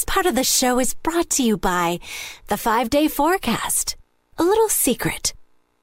[0.00, 2.00] This part of the show is brought to you by
[2.46, 3.96] the five day forecast.
[4.38, 5.34] A little secret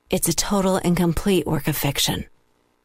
[0.09, 2.25] it's a total and complete work of fiction.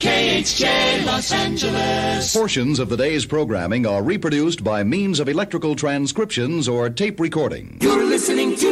[0.00, 2.36] KHJ Los Angeles.
[2.36, 7.78] Portions of the day's programming are reproduced by means of electrical transcriptions or tape recording.
[7.80, 8.71] You're listening to the radio.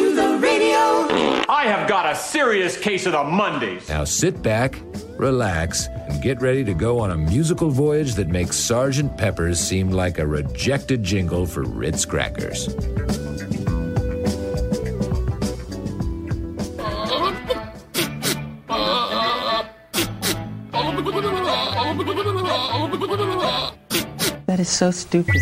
[1.51, 3.89] I have got a serious case of the Mondays.
[3.89, 4.81] Now sit back,
[5.17, 9.91] relax, and get ready to go on a musical voyage that makes Sergeant Pepper's seem
[9.91, 12.69] like a rejected jingle for Ritz crackers.
[24.51, 25.37] That is so stupid.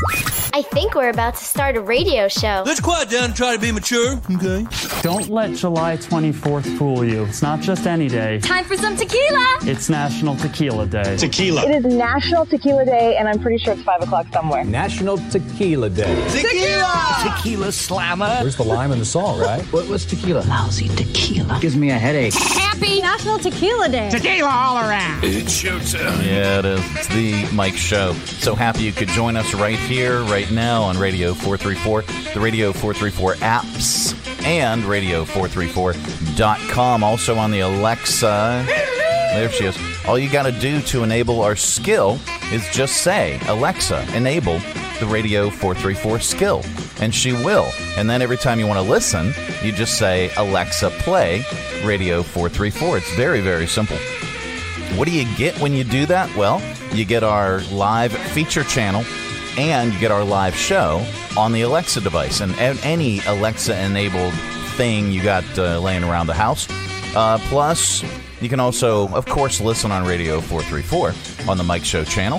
[0.52, 2.62] I think we're about to start a radio show.
[2.66, 4.66] Let's quiet down and try to be mature, okay?
[5.00, 7.24] Don't let July 24th fool you.
[7.24, 8.38] It's not just any day.
[8.40, 9.60] Time for some tequila!
[9.62, 11.16] It's National Tequila Day.
[11.16, 11.64] Tequila.
[11.64, 14.62] It is National Tequila Day, and I'm pretty sure it's 5 o'clock somewhere.
[14.62, 16.28] National Tequila Day.
[16.28, 17.16] Tequila!
[17.22, 18.40] Tequila slammer.
[18.42, 19.62] Where's the lime and the salt, right?
[19.72, 20.40] What, what's tequila?
[20.40, 21.60] Lousy tequila.
[21.62, 22.34] Gives me a headache.
[22.34, 24.10] Happy National Tequila Day.
[24.10, 25.24] Tequila all around.
[25.24, 26.26] It's showtime.
[26.26, 26.96] Yeah, it is.
[26.96, 28.12] It's the Mike Show.
[28.40, 32.02] So happy you could join us right here, right now on Radio 434,
[32.34, 34.12] the Radio 434 apps,
[34.44, 37.04] and Radio434.com.
[37.04, 38.64] Also on the Alexa.
[38.66, 39.78] There she is.
[40.08, 42.18] All you got to do to enable our skill
[42.50, 44.58] is just say, Alexa, enable
[44.98, 46.64] the Radio 434 skill.
[47.00, 47.68] And she will.
[47.96, 49.32] And then every time you want to listen,
[49.62, 51.44] you just say, Alexa, play
[51.84, 52.98] Radio 434.
[52.98, 53.96] It's very, very simple.
[54.96, 56.34] What do you get when you do that?
[56.36, 59.04] Well, you get our live feature channel
[59.56, 61.04] and you get our live show
[61.36, 64.34] on the Alexa device and any Alexa enabled
[64.76, 66.68] thing you got uh, laying around the house.
[67.14, 68.04] Uh, plus,
[68.40, 72.38] you can also, of course, listen on Radio 434 on the Mike Show channel.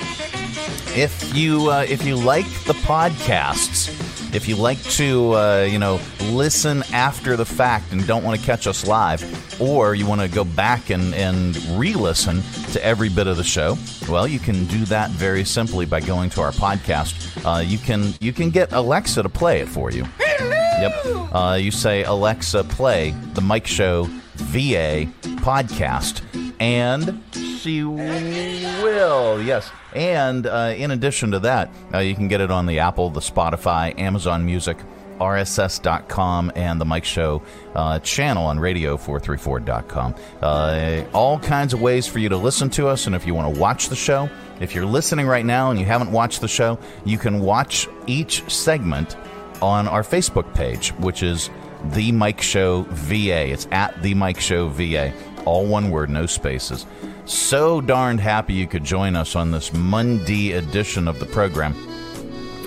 [0.95, 3.89] If you uh, if you like the podcasts,
[4.33, 5.99] if you like to uh, you know
[6.31, 9.21] listen after the fact and don't want to catch us live,
[9.59, 13.77] or you want to go back and, and re-listen to every bit of the show,
[14.09, 17.13] well, you can do that very simply by going to our podcast.
[17.45, 20.05] Uh, you can you can get Alexa to play it for you.
[20.29, 21.05] Yep.
[21.33, 24.03] Uh, you say Alexa, play the Mike Show
[24.35, 25.05] VA
[25.41, 26.21] podcast,
[26.59, 29.41] and she will.
[29.41, 29.69] Yes.
[29.93, 33.19] And uh, in addition to that, uh, you can get it on the Apple, the
[33.19, 34.77] Spotify, Amazon Music,
[35.19, 37.41] RSS.com, and the Mike Show
[37.75, 40.15] uh, channel on radio434.com.
[40.41, 43.05] Uh, all kinds of ways for you to listen to us.
[43.07, 44.29] And if you want to watch the show,
[44.59, 48.49] if you're listening right now and you haven't watched the show, you can watch each
[48.49, 49.15] segment
[49.61, 51.49] on our Facebook page, which is
[51.91, 53.49] The Mike Show VA.
[53.49, 55.13] It's at The Mike Show VA.
[55.45, 56.85] All one word, no spaces.
[57.25, 61.75] So darned happy you could join us on this Monday edition of the program.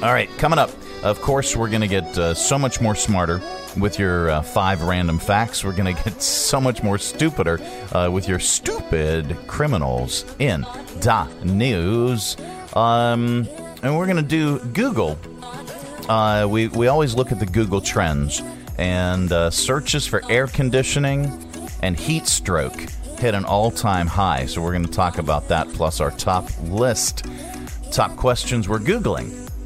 [0.02, 0.70] All right, coming up,
[1.02, 3.40] of course, we're going to get uh, so much more smarter
[3.78, 5.64] with your uh, five random facts.
[5.64, 7.60] We're going to get so much more stupider
[7.92, 10.62] uh, with your stupid criminals in
[11.00, 12.36] the news.
[12.74, 13.48] Um,
[13.82, 15.18] and we're going to do Google.
[16.08, 18.42] Uh, we, we always look at the Google trends
[18.78, 21.26] and uh, searches for air conditioning
[21.82, 22.78] and heat stroke
[23.18, 24.46] hit an all time high.
[24.46, 27.26] So we're going to talk about that plus our top list.
[27.91, 29.41] Top questions we're Googling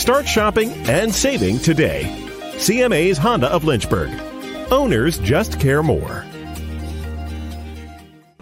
[0.00, 2.04] Start shopping and saving today.
[2.54, 4.08] CMA's Honda of Lynchburg.
[4.72, 6.24] Owners just care more.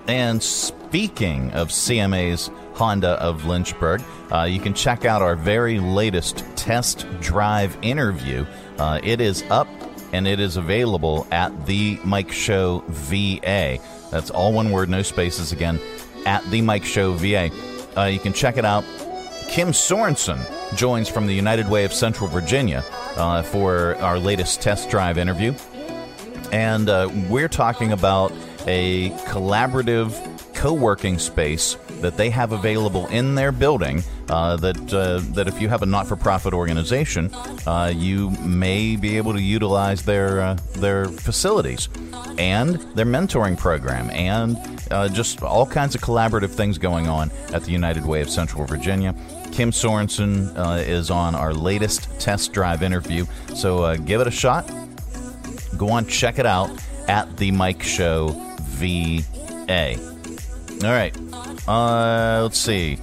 [0.06, 6.44] And speaking of CMA's Honda of Lynchburg, uh, you can check out our very latest
[6.54, 8.46] test drive interview.
[8.78, 9.66] Uh, it is up
[10.12, 13.78] and it is available at the Mike Show VA.
[14.12, 15.80] That's all one word, no spaces again,
[16.24, 17.50] at the Mike Show VA.
[17.96, 18.84] Uh, you can check it out.
[19.48, 20.38] Kim Sorensen
[20.76, 22.84] joins from the United Way of Central Virginia
[23.16, 25.54] uh, for our latest test drive interview.
[26.52, 28.32] And uh, we're talking about
[28.66, 30.12] a collaborative
[30.54, 34.02] co working space that they have available in their building.
[34.28, 37.32] Uh, that uh, that if you have a not-for-profit organization,
[37.66, 41.88] uh, you may be able to utilize their uh, their facilities
[42.36, 44.58] and their mentoring program and
[44.90, 48.64] uh, just all kinds of collaborative things going on at the United Way of Central
[48.66, 49.14] Virginia.
[49.52, 53.26] Kim Sorensen uh, is on our latest test drive interview.
[53.54, 54.70] So uh, give it a shot.
[55.76, 56.70] Go on, check it out
[57.08, 58.28] at the Mike Show
[58.60, 59.96] VA.
[60.84, 61.16] All right.
[61.66, 62.98] Uh, let's see.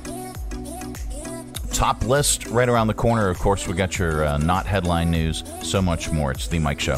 [1.71, 3.27] Top list right around the corner.
[3.29, 5.43] Of course, we got your uh, not headline news.
[5.61, 6.31] So much more.
[6.31, 6.97] It's the Mike Show.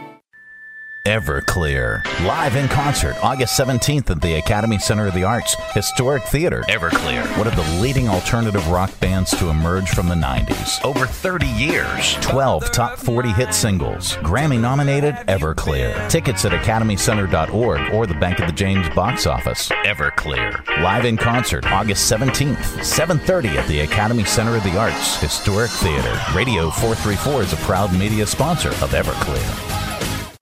[1.05, 2.05] Everclear.
[2.27, 6.63] Live in concert August 17th at the Academy Center of the Arts, Historic Theater.
[6.69, 10.79] Everclear, one of the leading alternative rock bands to emerge from the 90s.
[10.85, 12.13] Over 30 years.
[12.21, 14.15] 12 top 40 hit singles.
[14.17, 16.07] Grammy nominated Everclear.
[16.07, 19.69] Tickets at academycenter.org or the Bank of the James box office.
[19.69, 20.63] Everclear.
[20.83, 26.15] Live in concert August 17th, 7:30 at the Academy Center of the Arts, Historic Theater.
[26.35, 29.70] Radio 434 is a proud media sponsor of Everclear.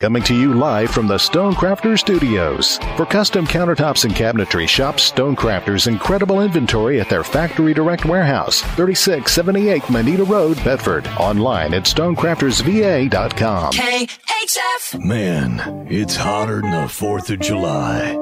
[0.01, 2.77] Coming to you live from the Stonecrafter Studios.
[2.95, 9.89] For custom countertops and cabinetry, shop Stonecrafter's incredible inventory at their Factory Direct Warehouse, 3678
[9.89, 11.05] Moneta Road, Bedford.
[11.17, 13.73] Online at stonecraftersva.com.
[13.73, 15.03] KHF!
[15.05, 18.17] Man, it's hotter than the 4th of July.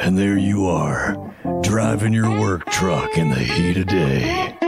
[0.00, 1.14] And there you are,
[1.62, 4.58] driving your work truck in the heat of day.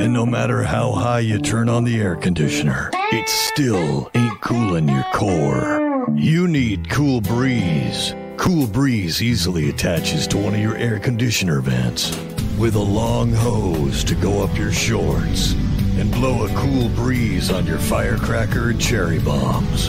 [0.00, 4.88] And no matter how high you turn on the air conditioner, it still ain't cooling
[4.88, 6.08] your core.
[6.14, 8.14] You need Cool Breeze.
[8.38, 12.18] Cool Breeze easily attaches to one of your air conditioner vents
[12.58, 15.52] with a long hose to go up your shorts
[15.98, 19.88] and blow a cool breeze on your firecracker and cherry bombs.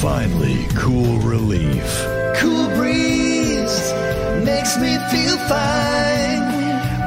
[0.00, 2.04] Finally, cool relief.
[2.34, 3.92] Cool breeze
[4.44, 6.25] makes me feel fine.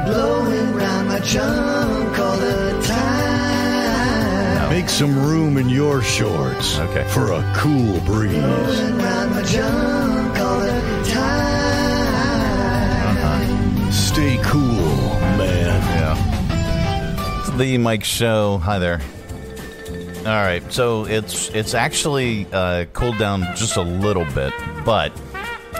[0.06, 4.70] Blowing round my junk all the time.
[4.70, 7.04] Make some room in your shorts okay.
[7.08, 8.32] for a cool breeze.
[8.32, 11.50] Blowing round my junk all the time.
[13.92, 14.60] Stay cool,
[15.38, 15.82] man.
[15.98, 17.40] Yeah.
[17.40, 18.58] It's the Mike Show.
[18.58, 19.00] Hi there.
[20.20, 24.52] All right, so it's it's actually uh, cooled down just a little bit,
[24.84, 25.12] but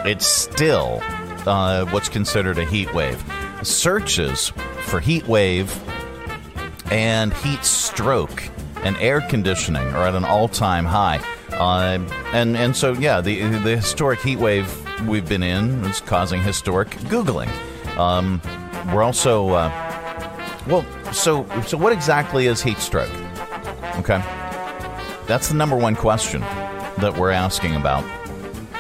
[0.07, 1.01] it's still
[1.47, 3.23] uh, what's considered a heat wave.
[3.63, 4.53] Searches
[4.83, 5.79] for heat wave
[6.91, 8.43] and heat stroke
[8.77, 11.21] and air conditioning are at an all-time high.
[11.53, 11.99] Uh,
[12.33, 14.67] and and so yeah, the the historic heat wave
[15.07, 17.51] we've been in is causing historic googling.
[17.99, 18.41] Um,
[18.95, 19.71] we're also uh,
[20.67, 23.11] well, so so what exactly is heat stroke?
[23.97, 24.23] Okay,
[25.27, 28.05] that's the number one question that we're asking about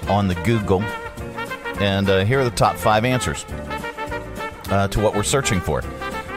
[0.09, 0.83] on the Google,
[1.81, 3.45] and uh, here are the top five answers
[4.71, 5.83] uh, to what we're searching for.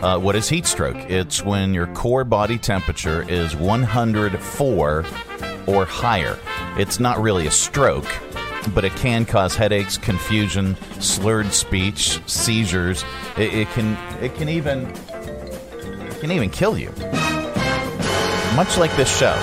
[0.03, 0.97] Uh, what is heat stroke?
[1.09, 5.05] It's when your core body temperature is 104
[5.65, 6.37] or higher.
[6.77, 8.07] It's not really a stroke,
[8.73, 13.05] but it can cause headaches, confusion, slurred speech, seizures.
[13.37, 16.89] It, it can it can even it can even kill you.
[18.55, 19.35] Much like this show.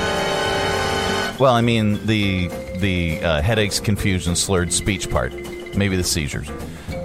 [1.38, 2.48] Well, I mean the
[2.80, 5.32] the uh, headaches, confusion, slurred speech part,
[5.74, 6.50] maybe the seizures.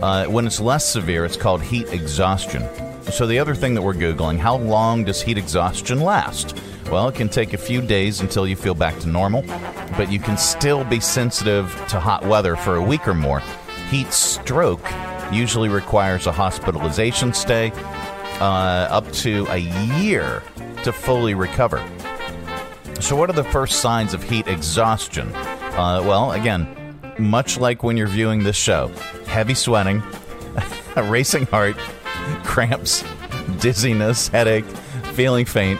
[0.01, 2.67] Uh, when it's less severe, it's called heat exhaustion.
[3.11, 6.59] So, the other thing that we're Googling how long does heat exhaustion last?
[6.91, 9.43] Well, it can take a few days until you feel back to normal,
[9.97, 13.41] but you can still be sensitive to hot weather for a week or more.
[13.89, 14.85] Heat stroke
[15.31, 17.71] usually requires a hospitalization stay
[18.39, 19.57] uh, up to a
[19.99, 20.43] year
[20.83, 21.77] to fully recover.
[22.99, 25.33] So, what are the first signs of heat exhaustion?
[25.35, 26.67] Uh, well, again,
[27.17, 28.91] much like when you're viewing this show
[29.35, 30.01] heavy sweating,
[30.95, 31.75] a racing heart,
[32.45, 33.03] cramps,
[33.59, 34.63] dizziness, headache,
[35.11, 35.77] feeling faint,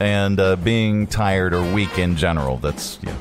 [0.00, 2.56] and uh, being tired or weak in general.
[2.56, 3.14] That's, yeah.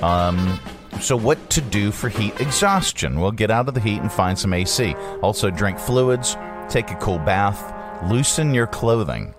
[0.00, 0.58] Um,
[1.02, 3.20] so, what to do for heat exhaustion?
[3.20, 4.94] Well, get out of the heat and find some AC.
[5.20, 6.34] Also, drink fluids,
[6.70, 9.34] take a cool bath, loosen your clothing,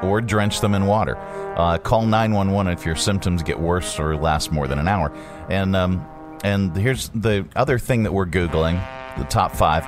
[0.00, 1.18] or drench them in water.
[1.58, 5.12] Uh, call 911 if your symptoms get worse or last more than an hour.
[5.50, 6.08] And um,
[6.42, 8.82] and here's the other thing that we're Googling
[9.18, 9.84] the top five.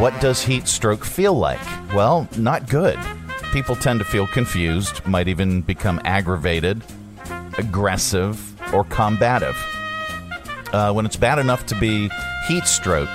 [0.00, 1.60] What does heat stroke feel like?
[1.94, 2.98] Well, not good.
[3.52, 6.82] People tend to feel confused, might even become aggravated,
[7.58, 8.38] aggressive,
[8.74, 9.56] or combative.
[10.72, 12.10] Uh, when it's bad enough to be
[12.48, 13.08] heat stroke,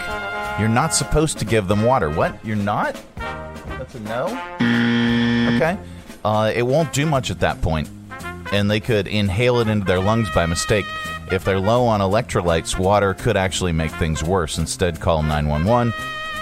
[0.60, 2.10] You're not supposed to give them water.
[2.10, 2.44] What?
[2.46, 2.96] You're not?
[3.16, 4.26] That's a no?
[5.56, 5.78] Okay.
[6.24, 7.90] Uh, it won't do much at that point,
[8.52, 10.86] and they could inhale it into their lungs by mistake.
[11.32, 14.58] If they're low on electrolytes, water could actually make things worse.
[14.58, 15.94] Instead, call 911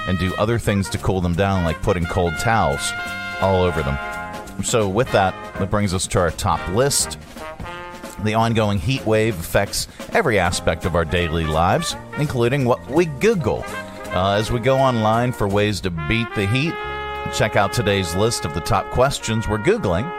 [0.08, 2.92] and do other things to cool them down, like putting cold towels
[3.40, 3.98] all over them.
[4.64, 7.20] So, with that, that brings us to our top list.
[8.24, 13.64] The ongoing heat wave affects every aspect of our daily lives, including what we Google.
[14.08, 16.74] Uh, as we go online for ways to beat the heat,
[17.34, 20.12] check out today's list of the top questions we're Googling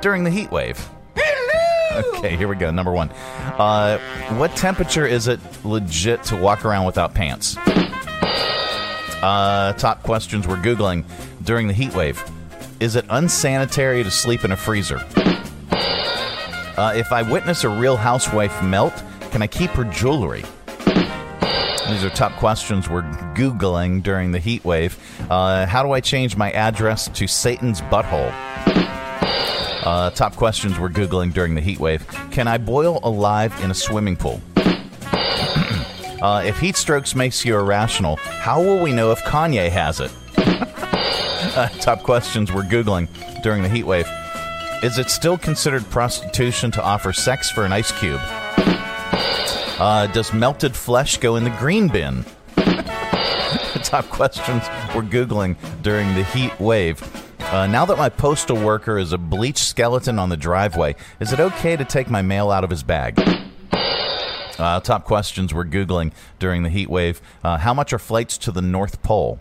[0.00, 0.88] during the heat wave.
[1.98, 2.70] Okay, here we go.
[2.70, 3.10] Number one.
[3.10, 3.98] Uh,
[4.36, 7.56] what temperature is it legit to walk around without pants?
[9.20, 11.04] Uh, top questions we're Googling
[11.42, 12.22] during the heat wave.
[12.78, 15.04] Is it unsanitary to sleep in a freezer?
[16.76, 19.02] Uh, if I witness a real housewife melt,
[19.32, 20.44] can I keep her jewelry?
[21.88, 23.02] These are top questions we're
[23.34, 24.96] Googling during the heat wave.
[25.28, 28.32] Uh, how do I change my address to Satan's butthole?
[29.82, 32.06] Uh, top questions we're Googling during the heat wave.
[32.30, 34.40] Can I boil alive in a swimming pool?
[34.56, 40.10] uh, if heat strokes makes you irrational, how will we know if Kanye has it?
[41.56, 43.08] uh, top questions we're Googling
[43.42, 44.08] during the heat wave.
[44.82, 48.20] Is it still considered prostitution to offer sex for an ice cube?
[49.80, 52.24] Uh, does melted flesh go in the green bin?
[53.82, 54.62] top questions
[54.94, 57.00] we're Googling during the heat wave.
[57.50, 61.40] Uh, now that my postal worker is a bleached skeleton on the driveway, is it
[61.40, 63.18] okay to take my mail out of his bag?
[64.58, 67.22] Uh, top questions we're Googling during the heat wave.
[67.42, 69.38] Uh, how much are flights to the North Pole?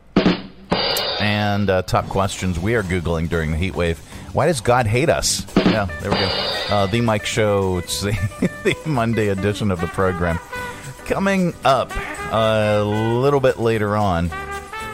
[1.20, 4.00] And uh, top questions we are Googling during the heat wave.
[4.32, 5.46] Why does God hate us?
[5.58, 6.28] Yeah, there we go.
[6.70, 7.80] Uh, the Mike Show.
[7.80, 8.12] It's the,
[8.64, 10.40] the Monday edition of the program.
[11.08, 11.92] Coming up
[12.32, 14.32] a little bit later on,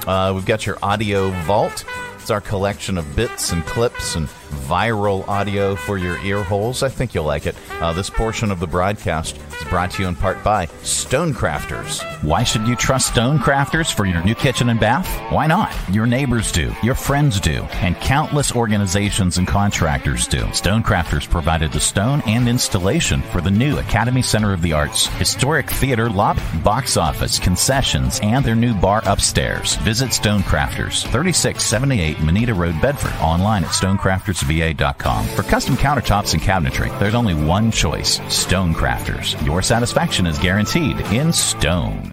[0.07, 1.85] uh, we've got your audio vault.
[2.23, 6.83] It's our collection of bits and clips and viral audio for your ear holes.
[6.83, 7.55] I think you'll like it.
[7.81, 12.01] Uh, this portion of the broadcast is brought to you in part by Stonecrafters.
[12.23, 15.07] Why should you trust Stonecrafters for your new kitchen and bath?
[15.31, 15.73] Why not?
[15.91, 20.41] Your neighbors do, your friends do, and countless organizations and contractors do.
[20.47, 25.69] Stonecrafters provided the stone and installation for the new Academy Center of the Arts, historic
[25.69, 29.75] theater lobby, box office, concessions, and their new bar upstairs.
[29.77, 33.69] Visit Stonecrafters, 3678 Moneta Road, Bedford, online at
[34.43, 35.27] stonecraftersva.com.
[35.27, 39.43] For custom countertops and cabinetry, there's only one choice Stonecrafters.
[39.45, 42.12] Your satisfaction is guaranteed in stone.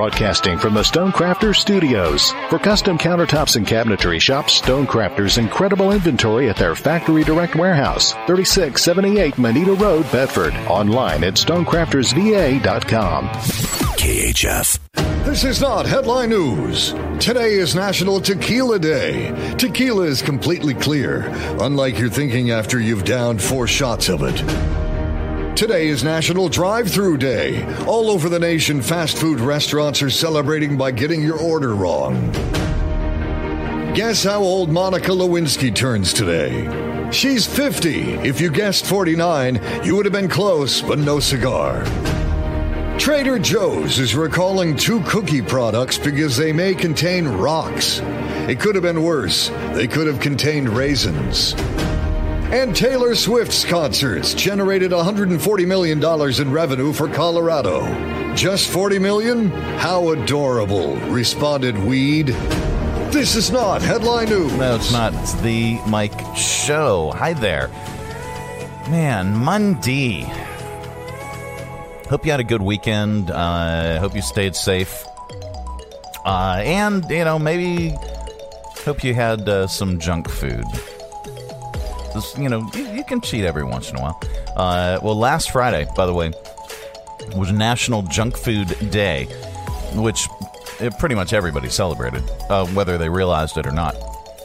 [0.00, 2.30] Broadcasting from the Stonecrafters Studios.
[2.48, 9.36] For custom countertops and cabinetry, shop Stonecrafters' incredible inventory at their Factory Direct Warehouse, 3678
[9.36, 10.54] Moneta Road, Bedford.
[10.68, 13.28] Online at stonecraftersva.com.
[13.28, 14.78] KHF.
[15.26, 16.94] This is not headline news.
[17.18, 19.54] Today is National Tequila Day.
[19.58, 21.26] Tequila is completely clear,
[21.60, 24.40] unlike you're thinking after you've downed four shots of it.
[25.56, 27.62] Today is National Drive Through Day.
[27.84, 32.32] All over the nation, fast food restaurants are celebrating by getting your order wrong.
[33.94, 37.10] Guess how old Monica Lewinsky turns today?
[37.10, 38.12] She's 50.
[38.26, 41.84] If you guessed 49, you would have been close, but no cigar.
[42.98, 48.00] Trader Joe's is recalling two cookie products because they may contain rocks.
[48.48, 49.48] It could have been worse.
[49.74, 51.54] They could have contained raisins.
[52.52, 58.34] And Taylor Swift's concerts generated $140 million in revenue for Colorado.
[58.34, 59.50] Just 40 million?
[59.78, 62.26] How adorable, responded Weed.
[63.12, 64.52] This is not headline news.
[64.54, 65.14] No, it's not.
[65.14, 67.12] It's the Mike Show.
[67.14, 67.68] Hi there.
[68.90, 70.22] Man, Monday.
[72.08, 73.30] hope you had a good weekend.
[73.30, 75.04] Uh, hope you stayed safe.
[76.24, 77.94] Uh, and, you know, maybe
[78.84, 80.64] hope you had uh, some junk food.
[82.14, 84.20] This, you know, you, you can cheat every once in a while.
[84.56, 86.32] Uh, well, last Friday, by the way,
[87.36, 89.24] was National Junk Food Day,
[89.94, 90.28] which
[90.80, 93.94] uh, pretty much everybody celebrated, uh, whether they realized it or not.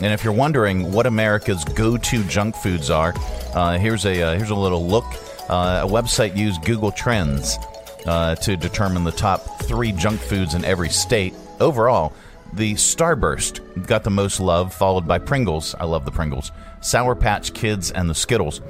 [0.02, 3.14] And if you're wondering what America's go-to junk foods are,
[3.54, 5.06] uh, here's a uh, here's a little look.
[5.50, 7.58] Uh, a website used Google Trends
[8.06, 11.34] uh, to determine the top three junk foods in every state.
[11.60, 12.14] Overall,
[12.54, 15.76] the Starburst got the most love, followed by Pringles.
[15.80, 16.52] I love the Pringles,
[16.86, 18.62] Sour Patch Kids, and the Skittles.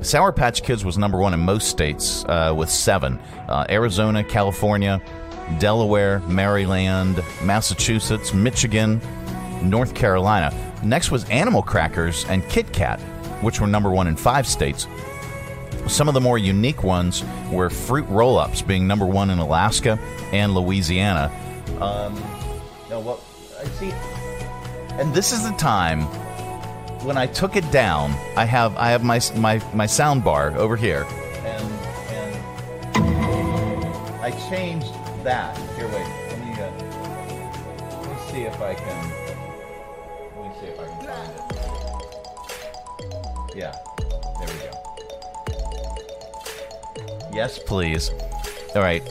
[0.00, 5.02] Sour Patch Kids was number one in most states uh, with seven uh, Arizona, California,
[5.58, 9.02] Delaware, Maryland, Massachusetts, Michigan,
[9.62, 10.50] North Carolina.
[10.82, 13.00] Next was Animal Crackers and Kit Kat,
[13.42, 14.86] which were number one in five states.
[15.88, 17.22] Some of the more unique ones
[17.52, 19.98] were fruit roll ups, being number one in Alaska
[20.32, 21.30] and Louisiana.
[21.80, 22.14] Um,
[22.88, 23.20] no, well,
[23.60, 23.92] I see.
[24.98, 26.08] And this is the time
[27.02, 28.12] when I took it down.
[28.36, 31.06] I have I have my my my sound bar over here,
[31.44, 31.72] and
[32.10, 32.36] and
[34.20, 34.92] I changed
[35.24, 35.56] that.
[35.76, 36.06] Here, wait.
[36.30, 36.70] Let me uh,
[38.00, 39.10] let me see if I can.
[40.36, 41.42] Let me see if I can find it.
[43.56, 43.74] Yeah,
[44.38, 44.72] there we go.
[47.32, 48.10] Yes, please.
[48.74, 49.02] All right.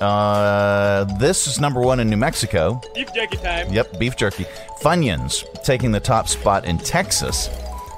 [0.00, 2.80] Uh, this is number one in New Mexico.
[2.94, 3.70] Beef jerky time.
[3.72, 4.44] Yep, beef jerky.
[4.80, 7.50] Funyuns taking the top spot in Texas.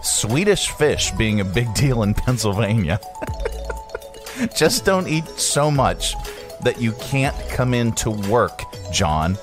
[0.02, 2.98] Swedish fish being a big deal in Pennsylvania.
[4.56, 6.14] Just don't eat so much
[6.62, 9.36] that you can't come in to work, John.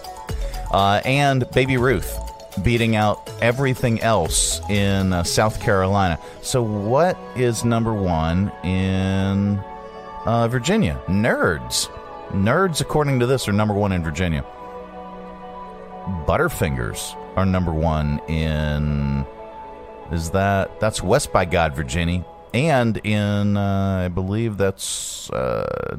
[0.72, 2.18] Uh, and Baby Ruth
[2.64, 6.20] beating out everything else in uh, South Carolina.
[6.42, 9.60] So, what is number one in
[10.26, 11.00] uh, Virginia?
[11.08, 11.90] Nerds.
[12.32, 14.46] Nerds, according to this, are number one in Virginia.
[16.28, 19.26] Butterfingers are number one in.
[20.12, 25.98] Is that that's West by God, Virginia, and in uh, I believe that's uh,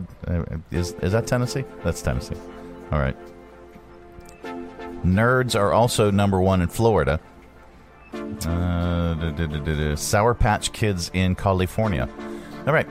[0.71, 1.65] is is that Tennessee?
[1.85, 2.37] That's Tennessee.
[2.91, 3.17] All right.
[5.05, 7.21] Nerds are also number one in Florida.
[8.47, 9.01] Uh.
[9.97, 12.09] Sour Patch Kids in California.
[12.67, 12.87] All right.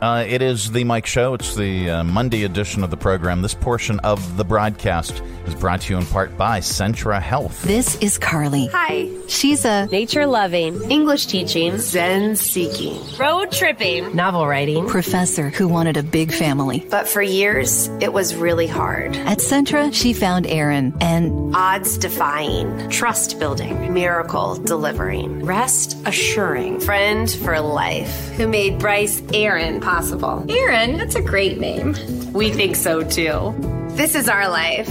[0.00, 1.34] Uh, it is the Mike Show.
[1.34, 3.42] It's the uh, Monday edition of the program.
[3.42, 7.62] This portion of the broadcast is brought to you in part by Centra Health.
[7.62, 8.68] This is Carly.
[8.68, 9.08] Hi.
[9.26, 14.86] She's a Nature loving, English teaching, Zen seeking, road tripping, novel writing.
[14.86, 16.86] professor who wanted a big family.
[16.88, 19.16] But for years, it was really hard.
[19.16, 27.28] At Centra, she found Aaron and Odds defying, trust building, miracle delivering, rest assuring, friend
[27.28, 30.44] for life, who made Bryce Aaron possible.
[30.50, 31.96] Aaron, that's a great name.
[32.34, 33.54] We think so too.
[33.96, 34.90] This is our life,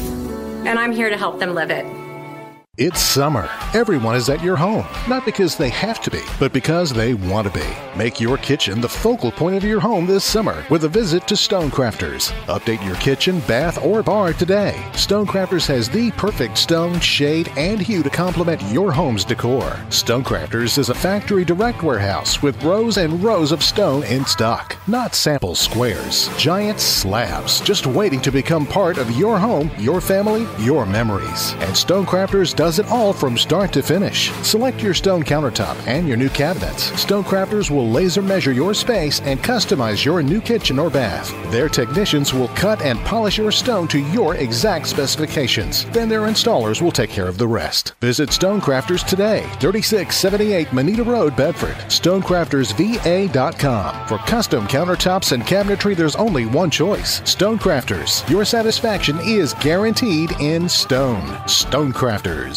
[0.66, 1.86] and I'm here to help them live it.
[2.80, 3.50] It's summer.
[3.74, 7.52] Everyone is at your home, not because they have to be, but because they want
[7.52, 7.66] to be.
[7.98, 11.34] Make your kitchen the focal point of your home this summer with a visit to
[11.34, 12.32] Stonecrafters.
[12.46, 14.76] Update your kitchen, bath, or bar today.
[14.92, 19.72] Stonecrafters has the perfect stone, shade, and hue to complement your home's decor.
[19.90, 25.16] Stonecrafters is a factory direct warehouse with rows and rows of stone in stock, not
[25.16, 30.86] sample squares, giant slabs, just waiting to become part of your home, your family, your
[30.86, 31.54] memories.
[31.54, 34.32] And Stonecrafters does it all from start to finish.
[34.44, 36.92] Select your stone countertop and your new cabinets.
[36.92, 41.34] Stonecrafters will laser measure your space and customize your new kitchen or bath.
[41.50, 45.86] Their technicians will cut and polish your stone to your exact specifications.
[45.92, 47.94] Then their installers will take care of the rest.
[48.02, 51.76] Visit Stonecrafters today, 3678 Moneta Road, Bedford.
[51.88, 54.08] StonecraftersVA.com.
[54.08, 58.30] For custom countertops and cabinetry, there's only one choice Stonecrafters.
[58.30, 61.22] Your satisfaction is guaranteed in stone.
[61.46, 62.57] Stonecrafters.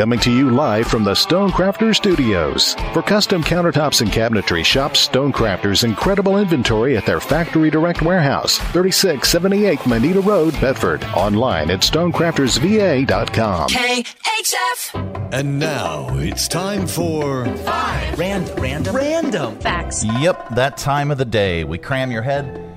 [0.00, 2.72] Coming to you live from the Stonecrafters Studios.
[2.94, 9.86] For custom countertops and cabinetry, shop Stonecrafters' incredible inventory at their factory direct warehouse, 3678
[9.86, 11.04] Moneta Road, Bedford.
[11.14, 13.68] Online at stonecraftersva.com.
[13.68, 15.32] KHF.
[15.34, 18.18] And now it's time for Five.
[18.18, 18.56] Random.
[18.56, 18.96] Random.
[18.96, 19.60] Random.
[19.60, 20.02] Facts.
[20.02, 21.64] Yep, that time of the day.
[21.64, 22.69] We cram your head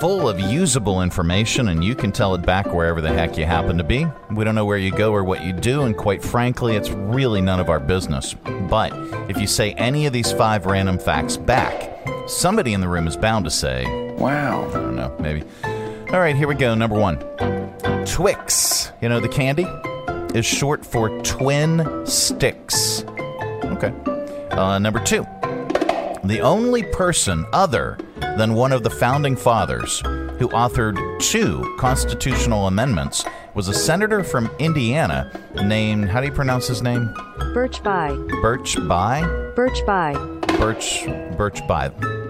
[0.00, 3.76] full of usable information, and you can tell it back wherever the heck you happen
[3.76, 4.06] to be.
[4.30, 7.42] We don't know where you go or what you do, and quite frankly, it's really
[7.42, 8.34] none of our business.
[8.68, 8.92] But
[9.28, 13.16] if you say any of these five random facts back, somebody in the room is
[13.16, 13.84] bound to say,
[14.16, 14.68] Wow.
[14.68, 15.44] I don't know, maybe.
[16.12, 16.74] All right, here we go.
[16.74, 17.18] Number one
[18.06, 18.92] Twix.
[19.02, 19.66] You know, the candy
[20.34, 23.04] is short for twin sticks.
[23.64, 23.92] Okay.
[24.50, 25.26] Uh, number two.
[26.24, 27.98] The only person other
[28.36, 30.00] than one of the founding fathers
[30.38, 35.30] who authored two constitutional amendments was a senator from Indiana
[35.64, 37.12] named, how do you pronounce his name?
[37.52, 38.28] Birch Bayh.
[38.42, 39.54] Birch Bayh?
[39.54, 40.40] Birch Bayh.
[40.58, 41.04] Birch,
[41.36, 42.20] Birch Bayh.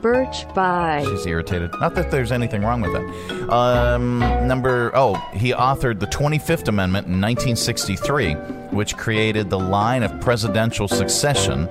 [0.00, 1.04] Birch Bayh.
[1.04, 1.72] She's irritated.
[1.80, 3.50] Not that there's anything wrong with that.
[3.50, 8.34] Um, number, oh, he authored the 25th Amendment in 1963,
[8.70, 11.68] which created the line of presidential succession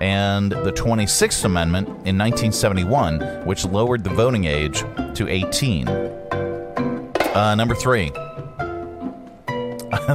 [0.00, 4.80] and the 26th Amendment in 1971, which lowered the voting age
[5.14, 5.88] to 18.
[5.88, 8.10] Uh, number three.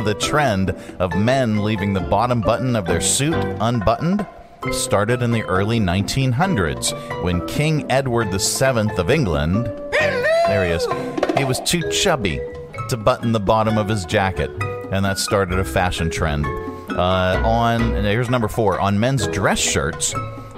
[0.04, 4.26] the trend of men leaving the bottom button of their suit unbuttoned
[4.72, 10.88] started in the early 1900s when King Edward VII of England, there he is,
[11.38, 12.42] he was too chubby
[12.90, 14.50] to button the bottom of his jacket,
[14.92, 16.46] and that started a fashion trend.
[16.90, 20.14] Uh, on here's number four on men's dress shirts,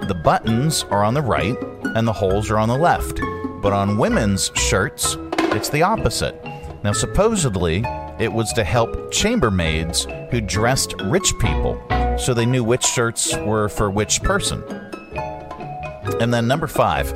[0.08, 1.58] the buttons are on the right
[1.96, 3.20] and the holes are on the left,
[3.62, 5.18] but on women's shirts,
[5.54, 6.36] it's the opposite.
[6.84, 7.84] Now, supposedly,
[8.20, 11.82] it was to help chambermaids who dressed rich people
[12.18, 14.64] so they knew which shirts were for which person.
[16.20, 17.10] And then number five,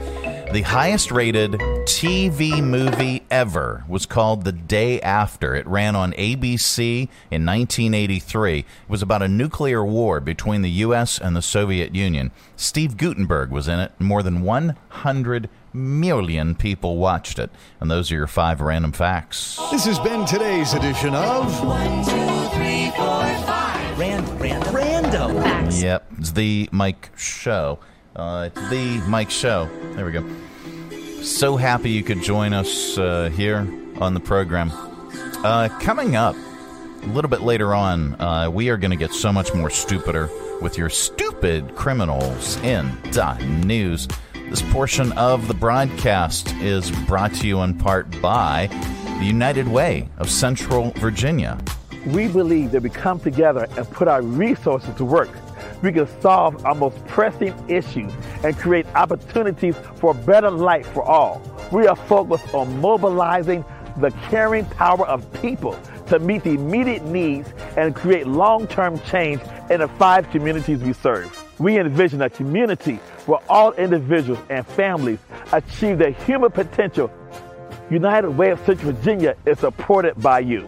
[0.51, 5.55] the highest rated TV movie ever was called The Day After.
[5.55, 8.59] It ran on ABC in 1983.
[8.59, 11.19] It was about a nuclear war between the U.S.
[11.19, 12.31] and the Soviet Union.
[12.55, 13.91] Steve Guttenberg was in it.
[13.99, 17.49] More than 100 million people watched it.
[17.79, 19.57] And those are your five random facts.
[19.71, 23.97] This has been today's edition of One, two, three, four, five.
[23.97, 25.35] Random, random, random.
[25.43, 25.81] Facts.
[25.81, 27.79] Yep, it's the Mike Show.
[28.15, 29.69] Uh, it's the Mike Show.
[29.95, 30.23] There we go.
[31.21, 33.59] So happy you could join us uh, here
[33.99, 34.71] on the program.
[35.43, 39.31] Uh, coming up a little bit later on, uh, we are going to get so
[39.31, 40.29] much more stupider
[40.61, 44.07] with your stupid criminals in the news.
[44.49, 48.67] This portion of the broadcast is brought to you in part by
[49.19, 51.59] the United Way of Central Virginia.
[52.07, 55.29] We believe that we come together and put our resources to work.
[55.81, 58.11] We can solve our most pressing issues
[58.43, 61.41] and create opportunities for a better life for all.
[61.71, 63.65] We are focused on mobilizing
[63.97, 69.41] the caring power of people to meet the immediate needs and create long term change
[69.69, 71.37] in the five communities we serve.
[71.59, 75.19] We envision a community where all individuals and families
[75.53, 77.11] achieve their human potential.
[77.89, 80.67] United Way of Central Virginia is supported by you.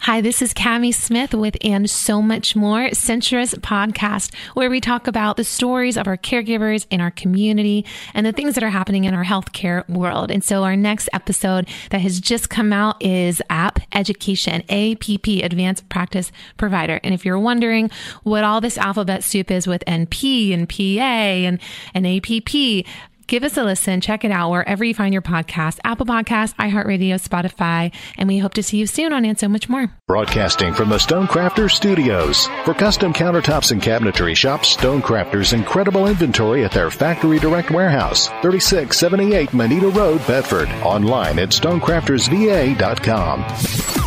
[0.00, 5.06] Hi, this is Cami Smith with And So Much More, Centra's Podcast, where we talk
[5.06, 9.04] about the stories of our caregivers in our community and the things that are happening
[9.04, 10.30] in our healthcare world.
[10.30, 15.88] And so our next episode that has just come out is App Education, APP, Advanced
[15.88, 16.98] Practice Provider.
[17.04, 17.90] And if you're wondering
[18.24, 21.60] what all this alphabet soup is with NP and PA and,
[21.94, 22.86] and APP,
[23.32, 24.02] give us a listen.
[24.02, 27.90] Check it out wherever you find your podcast Apple Podcasts, iHeartRadio, Spotify.
[28.18, 29.90] And we hope to see you soon on And So Much More.
[30.06, 32.46] Broadcasting from the Stonecrafters Studios.
[32.66, 39.54] For custom countertops and cabinetry, shop Stonecrafters' incredible inventory at their Factory Direct Warehouse, 3678
[39.54, 40.68] Moneta Road, Bedford.
[40.84, 43.44] Online at stonecraftersva.com.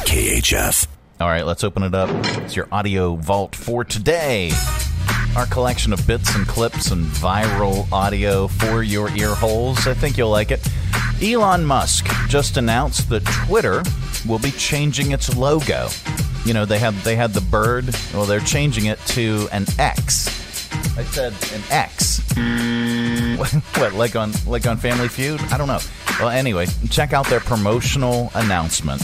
[0.06, 0.88] KHF.
[1.20, 2.10] All right, let's open it up.
[2.44, 4.52] It's your audio vault for today.
[5.36, 9.86] Our collection of bits and clips and viral audio for your ear holes.
[9.86, 10.66] I think you'll like it.
[11.22, 13.84] Elon Musk just announced that Twitter
[14.28, 15.90] will be changing its logo.
[16.46, 17.94] You know, they had they had the bird.
[18.14, 20.28] Well, they're changing it to an X.
[20.98, 22.22] I said an X.
[23.38, 25.42] what, what, like on like on Family Feud?
[25.52, 25.80] I don't know.
[26.20, 29.02] Well, anyway, check out their promotional announcement.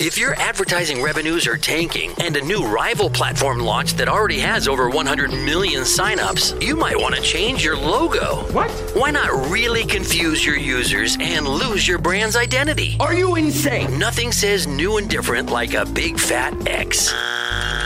[0.00, 4.66] If your advertising revenues are tanking and a new rival platform launched that already has
[4.66, 8.36] over 100 million signups, you might want to change your logo.
[8.50, 8.70] What?
[8.94, 12.96] Why not really confuse your users and lose your brand's identity?
[12.98, 13.98] Are you insane?
[13.98, 17.12] Nothing says new and different like a big fat X.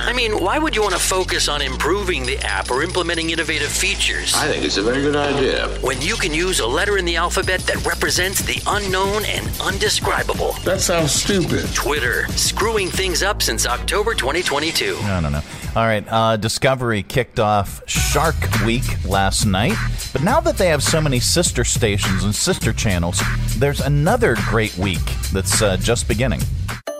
[0.06, 3.68] I mean, why would you want to focus on improving the app or implementing innovative
[3.70, 4.34] features?
[4.34, 5.68] I think it's a very good idea.
[5.80, 10.52] When you can use a letter in the alphabet that represents the unknown and undescribable.
[10.64, 11.72] That sounds stupid.
[11.74, 14.98] Twitter, screwing things up since October 2022.
[15.04, 15.40] No, no, no.
[15.74, 16.04] All right.
[16.06, 18.36] Uh, Discovery kicked off Shark
[18.66, 19.74] Week last night.
[20.12, 23.22] But now that they have so many sister stations and sister channels,
[23.56, 26.42] there's another great week that's uh, just beginning.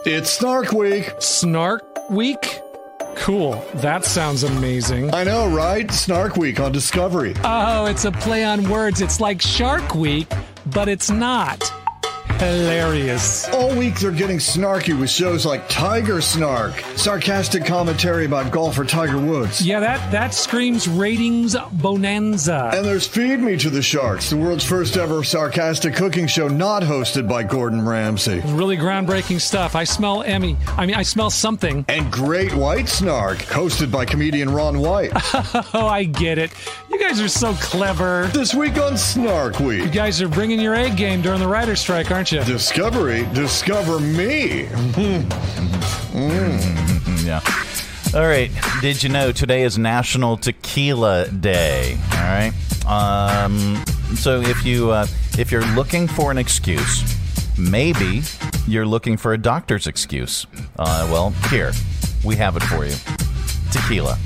[0.06, 1.12] It's Snark Week.
[1.20, 2.60] Snark Week?
[3.24, 3.54] Cool.
[3.76, 5.14] That sounds amazing.
[5.14, 5.90] I know, right?
[5.90, 7.32] Snark Week on Discovery.
[7.42, 9.00] Oh, it's a play on words.
[9.00, 10.30] It's like Shark Week,
[10.66, 11.73] but it's not.
[12.44, 13.48] Hilarious.
[13.54, 19.18] All week they're getting snarky with shows like Tiger Snark, sarcastic commentary about golfer Tiger
[19.18, 19.66] Woods.
[19.66, 22.70] Yeah, that, that screams ratings bonanza.
[22.74, 26.82] And there's Feed Me to the Sharks, the world's first ever sarcastic cooking show not
[26.82, 28.42] hosted by Gordon Ramsay.
[28.48, 29.74] Really groundbreaking stuff.
[29.74, 30.58] I smell Emmy.
[30.76, 31.86] I mean, I smell something.
[31.88, 35.12] And Great White Snark, hosted by comedian Ron White.
[35.74, 36.52] oh, I get it.
[36.90, 38.26] You guys are so clever.
[38.34, 39.82] This week on Snark Week.
[39.82, 42.33] You guys are bringing your A game during the writer's strike, aren't you?
[42.42, 44.64] Discovery, discover me.
[46.14, 47.40] Mm, yeah.
[48.18, 48.50] All right.
[48.80, 51.96] Did you know today is National Tequila Day?
[52.12, 52.52] All right.
[52.86, 53.82] Um,
[54.16, 55.06] so if you uh,
[55.38, 57.02] if you're looking for an excuse,
[57.56, 58.22] maybe
[58.66, 60.46] you're looking for a doctor's excuse.
[60.78, 61.72] Uh, well, here
[62.24, 62.94] we have it for you.
[63.70, 64.18] Tequila.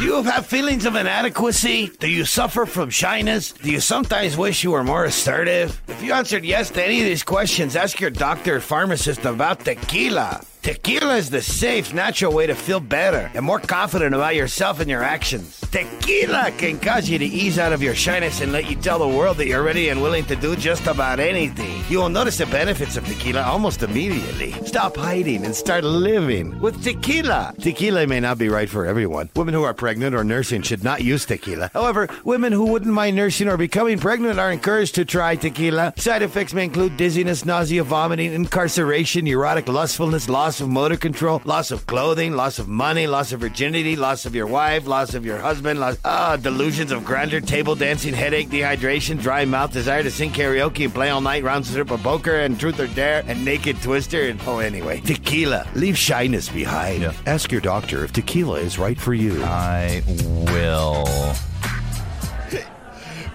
[0.00, 1.88] Do you have feelings of inadequacy?
[2.00, 3.52] Do you suffer from shyness?
[3.52, 5.78] Do you sometimes wish you were more assertive?
[5.88, 9.60] If you answered yes to any of these questions, ask your doctor or pharmacist about
[9.60, 10.40] tequila.
[10.62, 14.90] Tequila is the safe, natural way to feel better and more confident about yourself and
[14.90, 15.58] your actions.
[15.72, 19.08] Tequila can cause you to ease out of your shyness and let you tell the
[19.08, 21.82] world that you're ready and willing to do just about anything.
[21.88, 24.52] You will notice the benefits of tequila almost immediately.
[24.66, 27.54] Stop hiding and start living with tequila.
[27.58, 29.30] Tequila may not be right for everyone.
[29.34, 31.70] Women who are pregnant or nursing should not use tequila.
[31.72, 35.94] However, women who wouldn't mind nursing or becoming pregnant are encouraged to try tequila.
[35.96, 41.70] Side effects may include dizziness, nausea, vomiting, incarceration, erotic lustfulness, loss of motor control, loss
[41.70, 45.38] of clothing, loss of money, loss of virginity, loss of your wife, loss of your
[45.38, 50.30] husband, loss, ah, delusions of grandeur, table dancing, headache, dehydration, dry mouth, desire to sing
[50.30, 53.80] karaoke and play all night, round strip of poker, and truth or dare, and naked
[53.82, 55.68] twister, and oh, anyway, tequila.
[55.74, 57.04] Leave shyness behind.
[57.26, 59.42] Ask your doctor if tequila is right for you.
[59.44, 61.06] I will.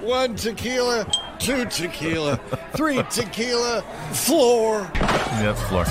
[0.02, 1.06] One tequila,
[1.40, 2.38] two tequila,
[2.76, 4.90] three tequila, floor.
[4.96, 5.86] Yep, floor.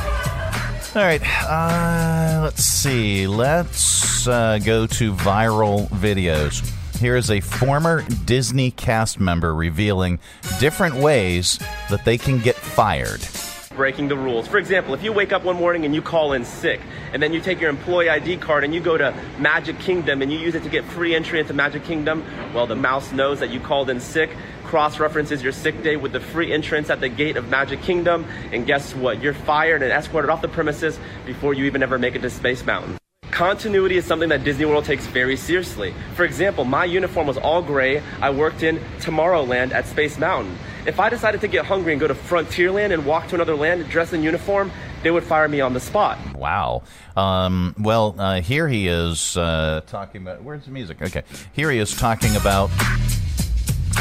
[0.96, 1.20] All right.
[1.42, 3.26] Uh, let's see.
[3.26, 6.64] Let's uh, go to viral videos.
[7.00, 10.20] Here is a former Disney cast member revealing
[10.60, 11.58] different ways
[11.90, 13.26] that they can get fired.
[13.74, 14.46] breaking the rules.
[14.46, 16.80] For example, if you wake up one morning and you call in sick,
[17.12, 20.32] and then you take your employee ID card and you go to Magic Kingdom and
[20.32, 23.50] you use it to get free entry into Magic Kingdom, well, the mouse knows that
[23.50, 24.30] you called in sick,
[24.74, 28.26] cross references your sick day with the free entrance at the gate of Magic Kingdom,
[28.50, 29.22] and guess what?
[29.22, 32.66] You're fired and escorted off the premises before you even ever make it to Space
[32.66, 32.98] Mountain.
[33.30, 35.94] Continuity is something that Disney World takes very seriously.
[36.16, 38.02] For example, my uniform was all gray.
[38.20, 40.58] I worked in Tomorrowland at Space Mountain.
[40.88, 43.88] If I decided to get hungry and go to Frontierland and walk to another land
[43.88, 44.72] dressed in uniform,
[45.04, 46.18] they would fire me on the spot.
[46.34, 46.82] Wow.
[47.16, 50.42] Um, well, uh, here he is uh, talking about.
[50.42, 51.00] Where's the music?
[51.00, 51.22] Okay.
[51.52, 52.70] Here he is talking about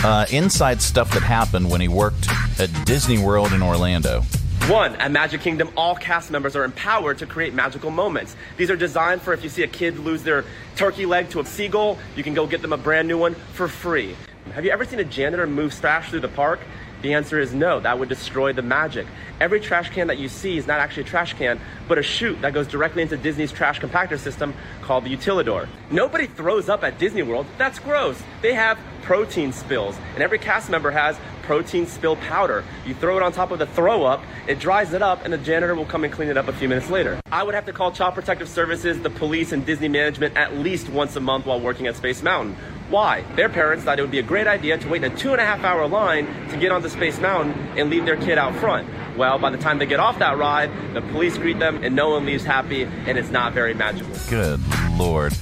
[0.03, 2.27] uh, inside stuff that happened when he worked
[2.59, 4.21] at Disney World in Orlando.
[4.67, 8.35] One, at Magic Kingdom, all cast members are empowered to create magical moments.
[8.55, 10.45] These are designed for if you see a kid lose their
[10.77, 13.67] turkey leg to a seagull, you can go get them a brand new one for
[13.67, 14.15] free.
[14.53, 16.61] Have you ever seen a janitor move trash through the park?
[17.03, 19.05] The answer is no, that would destroy the magic.
[19.41, 22.39] Every trash can that you see is not actually a trash can, but a chute
[22.41, 25.67] that goes directly into Disney's trash compactor system called the Utilidor.
[25.91, 28.23] Nobody throws up at Disney World, that's gross.
[28.41, 32.63] They have protein spills, and every cast member has protein spill powder.
[32.85, 35.37] You throw it on top of the throw up, it dries it up, and the
[35.37, 37.19] janitor will come and clean it up a few minutes later.
[37.29, 40.87] I would have to call Child Protective Services, the police, and Disney management at least
[40.87, 42.55] once a month while working at Space Mountain.
[42.89, 43.23] Why?
[43.35, 45.41] Their parents thought it would be a great idea to wait in a two and
[45.41, 48.87] a half hour line to get onto Space Mountain and leave their kid out front.
[49.17, 52.09] Well, by the time they get off that ride, the police greet them and no
[52.09, 54.13] one leaves happy, and it's not very magical.
[54.29, 54.59] Good
[54.97, 55.33] lord.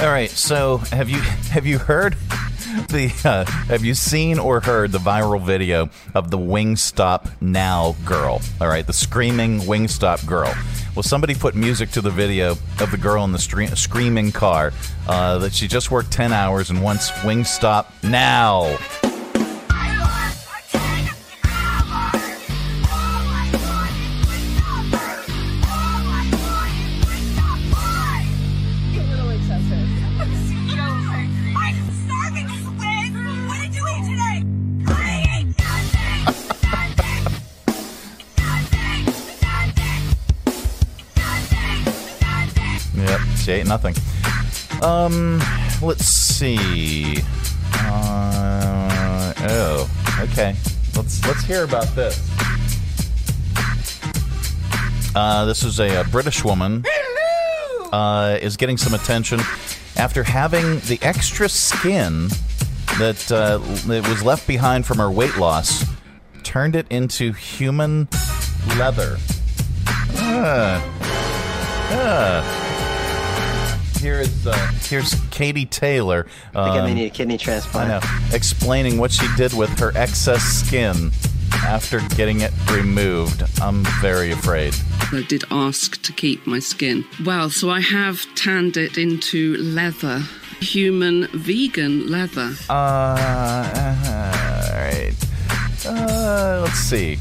[0.00, 2.14] All right, so have you have you heard
[2.88, 8.40] the uh, have you seen or heard the viral video of the Wingstop Now girl?
[8.60, 10.52] All right, the screaming Wingstop girl.
[10.96, 14.72] Well, somebody put music to the video of the girl in the screaming car
[15.06, 18.76] uh, that she just worked 10 hours and wants Wingstop now.
[43.72, 43.94] Nothing.
[44.82, 45.40] Um,
[45.80, 47.16] let's see.
[47.74, 50.54] Uh, oh, okay.
[50.94, 52.20] Let's let's hear about this.
[55.14, 56.84] Uh, this is a, a British woman.
[57.92, 59.40] Uh, is getting some attention
[59.96, 62.28] after having the extra skin
[62.98, 63.56] that uh,
[63.86, 65.86] that was left behind from her weight loss
[66.42, 68.06] turned it into human
[68.76, 69.16] leather.
[70.16, 70.82] Ah.
[71.94, 72.61] Ah.
[74.02, 76.26] Here is uh, here's Katie Taylor.
[76.56, 77.88] I think I um, need a kidney transplant.
[77.88, 78.34] I know.
[78.34, 81.12] Explaining what she did with her excess skin
[81.52, 83.44] after getting it removed.
[83.60, 84.74] I'm very afraid.
[85.12, 87.04] I did ask to keep my skin.
[87.24, 90.24] Well, so I have tanned it into leather,
[90.58, 92.56] human vegan leather.
[92.68, 93.16] Uh, all
[94.82, 95.14] right.
[95.86, 97.12] Uh, let's see.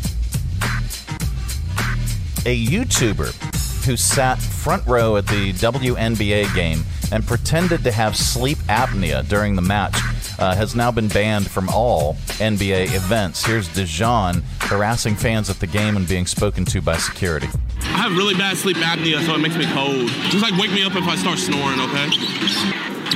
[2.48, 3.51] A YouTuber
[3.84, 9.56] who sat front row at the WNBA game and pretended to have sleep apnea during
[9.56, 9.96] the match
[10.40, 13.46] uh, has now been banned from all NBA events.
[13.46, 17.48] Here's Dijon harassing fans at the game and being spoken to by security.
[17.82, 20.08] I have really bad sleep apnea, so it makes me cold.
[20.30, 22.10] Just like wake me up if I start snoring, okay?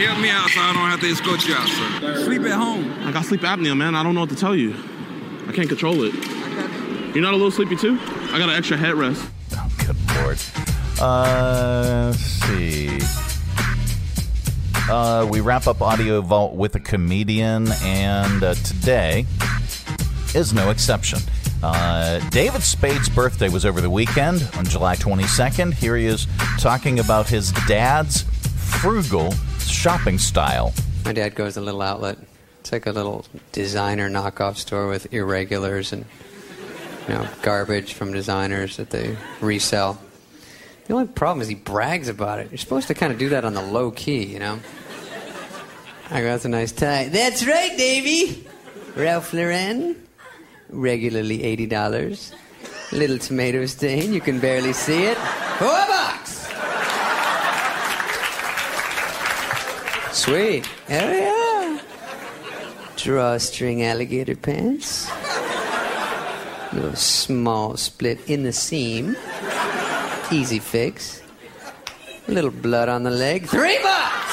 [0.03, 2.25] Help me out so I don't have to escort you out, sir.
[2.25, 2.91] Sleep at home.
[3.07, 3.95] I got sleep apnea, man.
[3.95, 4.75] I don't know what to tell you.
[5.47, 6.13] I can't control it.
[7.15, 7.97] You're not a little sleepy too?
[8.33, 9.29] I got an extra headrest.
[10.99, 12.99] Uh, let's see.
[14.89, 19.25] Uh, we wrap up Audio Vault with a comedian, and uh, today
[20.35, 21.19] is no exception.
[21.63, 25.73] Uh, David Spade's birthday was over the weekend on July 22nd.
[25.73, 26.27] Here he is
[26.59, 28.21] talking about his dad's
[28.79, 30.73] frugal shopping style.
[31.03, 32.19] My dad goes to a little outlet.
[32.59, 36.05] It's like a little designer knockoff store with irregulars and
[37.07, 39.99] you know garbage from designers that they resell.
[40.85, 42.51] The only problem is he brags about it.
[42.51, 44.59] You're supposed to kind of do that on the low key, you know.
[46.11, 47.09] I go, that's a nice tie.
[47.09, 48.47] That's right, Davy.
[48.95, 49.95] Ralph Lauren,
[50.69, 52.31] regularly eighty dollars.
[52.91, 55.17] Little tomato stain, you can barely see it.
[55.57, 56.45] Four bucks.
[60.15, 60.65] Sweet.
[60.87, 61.79] Hell yeah.
[62.95, 65.09] Drawstring alligator pants.
[66.71, 69.17] Little small split in the seam.
[70.31, 71.21] Easy fix.
[72.27, 73.45] A little blood on the leg.
[73.47, 74.25] Three bucks!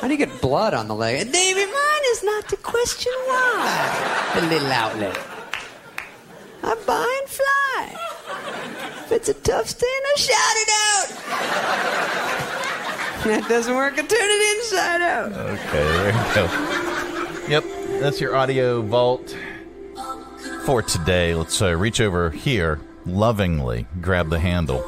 [0.00, 1.30] How do you get blood on the leg?
[1.32, 4.32] David, mine is not the question why.
[4.34, 5.16] A little outlet.
[6.64, 7.96] I buy and fly.
[9.04, 11.08] If it's a tough stain, I shout it out.
[13.24, 15.32] that doesn't work, I turn it inside out.
[15.32, 16.48] Okay, there you go.
[17.48, 17.64] Yep,
[18.00, 19.36] that's your Audio Vault
[20.64, 21.34] for today.
[21.34, 24.82] Let's uh, reach over here, lovingly grab the handle,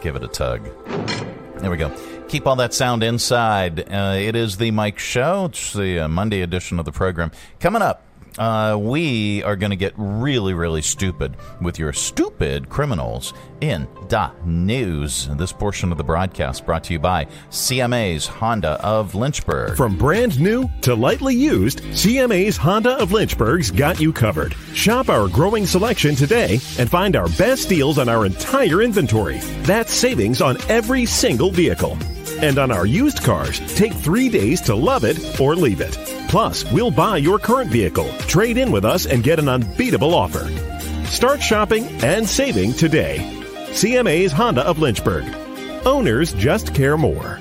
[0.00, 0.64] give it a tug.
[1.58, 1.94] There we go.
[2.28, 3.80] Keep all that sound inside.
[3.80, 5.46] Uh, it is the Mike Show.
[5.46, 7.30] It's the uh, Monday edition of the program.
[7.60, 8.02] Coming up,
[8.38, 14.30] uh, we are going to get really, really stupid with your stupid criminals in the
[14.44, 15.28] news.
[15.32, 19.76] This portion of the broadcast brought to you by CMA's Honda of Lynchburg.
[19.76, 24.54] From brand new to lightly used, CMA's Honda of Lynchburg's got you covered.
[24.74, 29.38] Shop our growing selection today and find our best deals on our entire inventory.
[29.62, 31.96] That's savings on every single vehicle.
[32.44, 35.92] And on our used cars, take three days to love it or leave it.
[36.28, 40.46] Plus, we'll buy your current vehicle, trade in with us, and get an unbeatable offer.
[41.06, 43.16] Start shopping and saving today.
[43.70, 45.24] CMA's Honda of Lynchburg.
[45.86, 47.40] Owners just care more.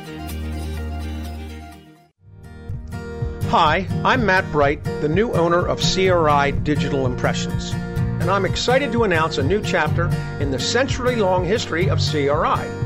[3.50, 9.04] Hi, I'm Matt Bright, the new owner of CRI Digital Impressions, and I'm excited to
[9.04, 10.06] announce a new chapter
[10.40, 12.83] in the century long history of CRI.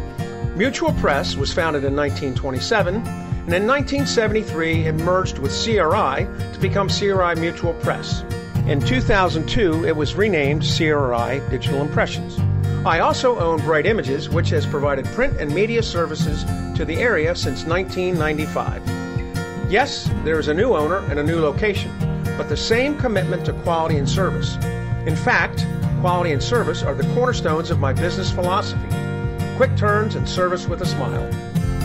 [0.58, 6.90] Mutual Press was founded in 1927, and in 1973 it merged with CRI to become
[6.90, 8.24] CRI Mutual Press.
[8.66, 12.40] In 2002, it was renamed CRI Digital Impressions.
[12.88, 16.44] I also own Bright Images, which has provided print and media services
[16.76, 18.82] to the area since 1995.
[19.72, 21.92] Yes, there is a new owner and a new location,
[22.36, 24.56] but the same commitment to quality and service.
[25.06, 25.68] In fact,
[26.02, 29.07] Quality and service are the cornerstones of my business philosophy.
[29.58, 31.32] Quick turns and service with a smile.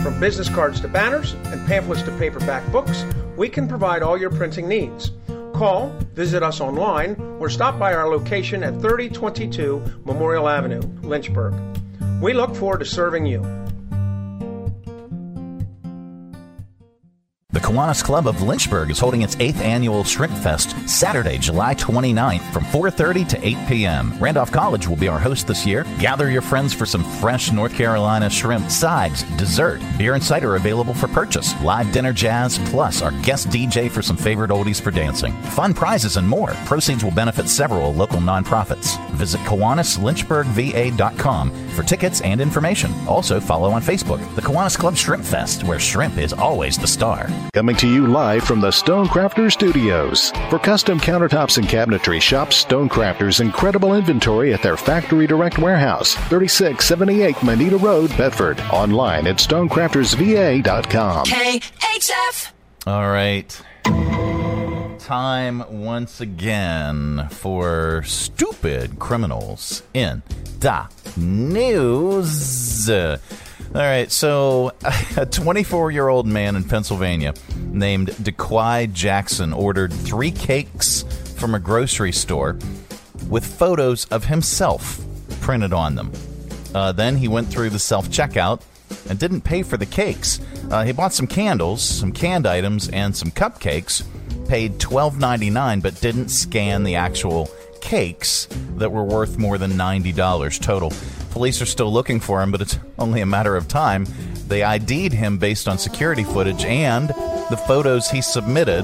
[0.03, 3.03] From business cards to banners and pamphlets to paperback books,
[3.35, 5.11] we can provide all your printing needs.
[5.55, 11.55] Call, visit us online, or stop by our location at 3022 Memorial Avenue, Lynchburg.
[12.21, 13.41] We look forward to serving you.
[17.53, 22.41] The Kiwanis Club of Lynchburg is holding its 8th annual Shrimp Fest Saturday, July 29th
[22.51, 24.17] from 4:30 to 8 p.m.
[24.19, 25.85] Randolph College will be our host this year.
[25.99, 30.95] Gather your friends for some fresh North Carolina shrimp, sides, dessert, beer and cider available
[30.95, 35.33] for purchase, live dinner jazz, plus our guest DJ for some favorite oldies for dancing.
[35.53, 36.53] Fun prizes and more.
[36.65, 38.97] Proceeds will benefit several local nonprofits.
[39.11, 42.91] Visit KiwanisLynchburgVA.com for tickets and information.
[43.07, 47.29] Also follow on Facebook, the Kiwanis Club Shrimp Fest, where shrimp is always the star.
[47.51, 50.31] Coming to you live from the Stonecrafter Studios.
[50.49, 57.43] For custom countertops and cabinetry, shop Stonecrafter's incredible inventory at their Factory Direct Warehouse, 3678
[57.43, 58.59] Moneta Road, Bedford.
[58.71, 61.25] Online at stonecraftersva.com.
[61.25, 62.51] KHF.
[62.87, 63.61] All right.
[64.99, 70.23] Time once again for stupid criminals in
[70.59, 70.87] the
[71.17, 72.89] news.
[73.75, 74.71] All right, so
[75.17, 77.33] a 24 year old man in Pennsylvania
[77.71, 81.03] named DeQuai Jackson ordered three cakes
[81.35, 82.59] from a grocery store
[83.29, 85.03] with photos of himself
[85.41, 86.11] printed on them.
[86.75, 88.61] Uh, then he went through the self checkout
[89.09, 90.39] and didn't pay for the cakes.
[90.69, 94.03] Uh, he bought some candles, some canned items, and some cupcakes.
[94.47, 97.49] Paid $12.99, but didn't scan the actual
[97.81, 100.91] cakes that were worth more than $90 total.
[101.33, 104.05] Police are still looking for him, but it's only a matter of time.
[104.47, 108.83] They ID'd him based on security footage and the photos he submitted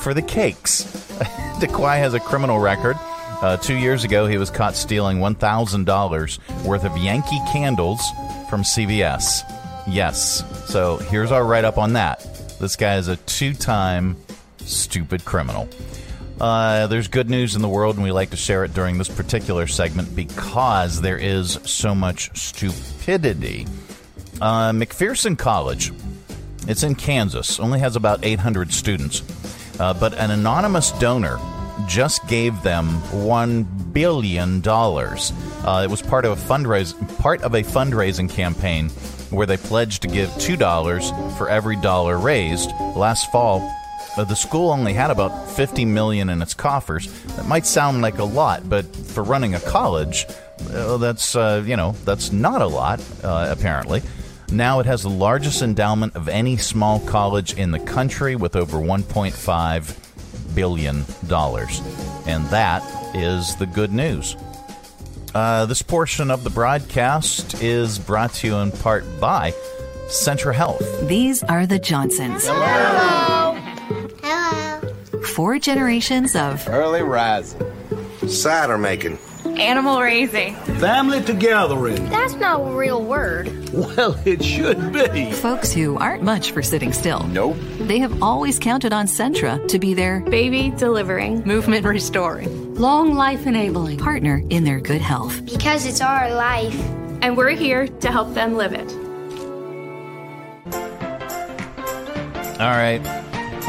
[0.00, 0.84] for the cakes.
[1.60, 2.96] DeQuai has a criminal record.
[3.42, 8.00] Uh, two years ago, he was caught stealing $1,000 worth of Yankee candles
[8.48, 9.42] from CVS.
[9.86, 10.42] Yes.
[10.72, 12.20] So here's our write up on that.
[12.58, 14.16] This guy is a two time
[14.60, 15.68] stupid criminal.
[16.42, 19.08] Uh, there's good news in the world, and we like to share it during this
[19.08, 23.64] particular segment because there is so much stupidity.
[24.40, 25.92] Uh, McPherson College,
[26.66, 29.22] it's in Kansas, only has about 800 students,
[29.78, 31.38] uh, but an anonymous donor
[31.86, 32.88] just gave them
[33.24, 33.62] one
[33.92, 35.32] billion dollars.
[35.64, 38.88] Uh, it was part of a fundraise, part of a fundraising campaign
[39.30, 42.70] where they pledged to give two dollars for every dollar raised.
[42.96, 43.60] Last fall,
[44.16, 47.08] the school only had about 50 million in its coffers.
[47.36, 50.26] That might sound like a lot, but for running a college,
[50.70, 54.02] uh, that's uh, you know that's not a lot uh, apparently.
[54.50, 58.76] Now it has the largest endowment of any small college in the country with over
[58.76, 61.80] 1.5 billion dollars,
[62.26, 62.82] and that
[63.14, 64.36] is the good news.
[65.34, 69.52] Uh, this portion of the broadcast is brought to you in part by
[70.08, 71.08] Centra Health.
[71.08, 72.46] These are the Johnsons.
[72.46, 73.41] Hello.
[75.34, 77.60] Four generations of Early rising.
[78.28, 79.18] Cider making.
[79.46, 80.54] Animal raising.
[80.78, 82.10] Family togethering.
[82.10, 83.50] That's not a real word.
[83.72, 85.32] Well, it should be.
[85.32, 87.22] folks who aren't much for sitting still.
[87.28, 87.56] Nope.
[87.78, 93.46] They have always counted on Centra to be their baby delivering, movement restoring, long life
[93.46, 95.42] enabling partner in their good health.
[95.46, 96.78] Because it's our life.
[97.22, 98.92] And we're here to help them live it.
[102.60, 103.00] All right.